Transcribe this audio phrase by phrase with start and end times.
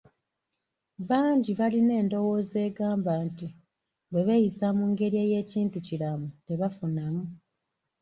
[1.09, 3.47] Bangi balina endowooza egamba nti,
[4.11, 7.23] bwe beeyisa mu ngeri ey'ekintu kiramu tebafunamu.